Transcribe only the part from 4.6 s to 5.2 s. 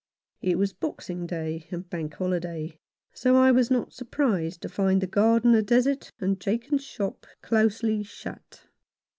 to find the